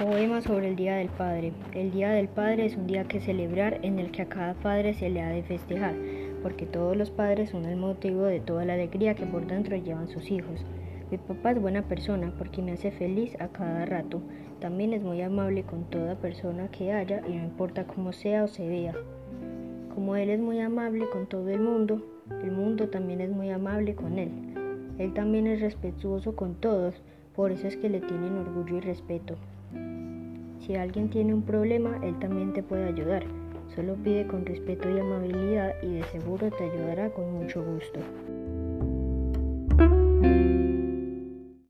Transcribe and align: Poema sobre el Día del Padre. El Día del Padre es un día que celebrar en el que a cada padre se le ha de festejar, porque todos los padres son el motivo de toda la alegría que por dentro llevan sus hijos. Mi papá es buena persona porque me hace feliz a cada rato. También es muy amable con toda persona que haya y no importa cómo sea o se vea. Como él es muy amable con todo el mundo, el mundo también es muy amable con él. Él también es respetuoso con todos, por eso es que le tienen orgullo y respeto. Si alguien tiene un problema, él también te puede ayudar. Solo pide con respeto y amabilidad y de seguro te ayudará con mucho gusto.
Poema 0.00 0.40
sobre 0.40 0.68
el 0.68 0.76
Día 0.76 0.94
del 0.94 1.10
Padre. 1.10 1.52
El 1.74 1.90
Día 1.90 2.08
del 2.12 2.26
Padre 2.26 2.64
es 2.64 2.74
un 2.74 2.86
día 2.86 3.04
que 3.04 3.20
celebrar 3.20 3.80
en 3.82 3.98
el 3.98 4.10
que 4.10 4.22
a 4.22 4.30
cada 4.30 4.54
padre 4.54 4.94
se 4.94 5.10
le 5.10 5.20
ha 5.20 5.28
de 5.28 5.42
festejar, 5.42 5.94
porque 6.42 6.64
todos 6.64 6.96
los 6.96 7.10
padres 7.10 7.50
son 7.50 7.66
el 7.66 7.76
motivo 7.76 8.22
de 8.22 8.40
toda 8.40 8.64
la 8.64 8.72
alegría 8.72 9.14
que 9.14 9.26
por 9.26 9.46
dentro 9.46 9.76
llevan 9.76 10.08
sus 10.08 10.30
hijos. 10.30 10.64
Mi 11.10 11.18
papá 11.18 11.50
es 11.50 11.60
buena 11.60 11.82
persona 11.82 12.32
porque 12.38 12.62
me 12.62 12.72
hace 12.72 12.90
feliz 12.92 13.38
a 13.40 13.48
cada 13.48 13.84
rato. 13.84 14.22
También 14.58 14.94
es 14.94 15.02
muy 15.02 15.20
amable 15.20 15.64
con 15.64 15.84
toda 15.90 16.14
persona 16.14 16.70
que 16.70 16.94
haya 16.94 17.20
y 17.28 17.32
no 17.34 17.44
importa 17.44 17.84
cómo 17.84 18.14
sea 18.14 18.44
o 18.44 18.48
se 18.48 18.66
vea. 18.66 18.94
Como 19.94 20.16
él 20.16 20.30
es 20.30 20.40
muy 20.40 20.60
amable 20.60 21.10
con 21.10 21.26
todo 21.26 21.50
el 21.50 21.60
mundo, 21.60 22.02
el 22.42 22.52
mundo 22.52 22.88
también 22.88 23.20
es 23.20 23.28
muy 23.28 23.50
amable 23.50 23.94
con 23.94 24.18
él. 24.18 24.30
Él 24.96 25.12
también 25.12 25.46
es 25.46 25.60
respetuoso 25.60 26.36
con 26.36 26.54
todos, 26.54 27.02
por 27.36 27.52
eso 27.52 27.66
es 27.66 27.76
que 27.76 27.90
le 27.90 28.00
tienen 28.00 28.38
orgullo 28.38 28.78
y 28.78 28.80
respeto. 28.80 29.36
Si 30.70 30.76
alguien 30.76 31.10
tiene 31.10 31.34
un 31.34 31.42
problema, 31.42 31.98
él 32.00 32.16
también 32.20 32.52
te 32.52 32.62
puede 32.62 32.84
ayudar. 32.84 33.24
Solo 33.74 33.96
pide 34.04 34.28
con 34.28 34.46
respeto 34.46 34.88
y 34.88 35.00
amabilidad 35.00 35.74
y 35.82 35.94
de 35.94 36.04
seguro 36.12 36.48
te 36.48 36.62
ayudará 36.62 37.10
con 37.10 37.32
mucho 37.32 37.60
gusto. 37.60 37.98